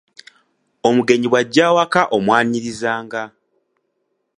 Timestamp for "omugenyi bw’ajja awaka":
0.87-2.01